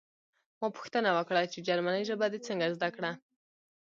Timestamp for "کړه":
2.95-3.11